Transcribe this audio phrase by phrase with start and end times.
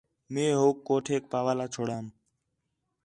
[0.33, 2.05] مئے ہوک کوٹھیک پا وال چھوڑام